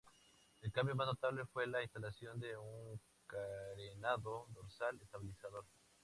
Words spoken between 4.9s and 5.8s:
estabilizador.